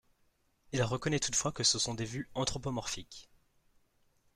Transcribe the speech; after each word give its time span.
Il 0.71 0.81
reconnaît 0.81 1.19
toutefois 1.19 1.51
que 1.51 1.63
ce 1.63 1.77
sont 1.77 1.93
des 1.93 2.05
vues 2.05 2.27
anthropomorphiques. 2.33 3.29